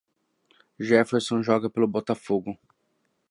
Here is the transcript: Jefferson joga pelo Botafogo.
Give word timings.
Jefferson 0.79 1.43
joga 1.43 1.69
pelo 1.69 1.87
Botafogo. 1.87 2.57